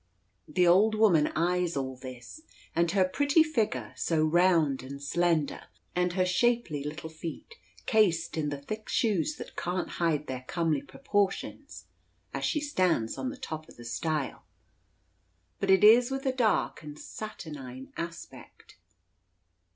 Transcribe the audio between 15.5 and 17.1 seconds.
But it is with a dark and